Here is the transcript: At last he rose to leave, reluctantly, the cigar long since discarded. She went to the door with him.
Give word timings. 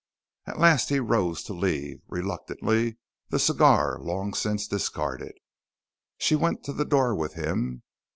At 0.47 0.57
last 0.57 0.89
he 0.89 0.99
rose 0.99 1.43
to 1.43 1.53
leave, 1.53 2.01
reluctantly, 2.07 2.97
the 3.29 3.37
cigar 3.37 3.99
long 3.99 4.33
since 4.33 4.65
discarded. 4.67 5.35
She 6.17 6.35
went 6.35 6.63
to 6.63 6.73
the 6.73 6.85
door 6.85 7.13
with 7.13 7.35
him. 7.35 7.83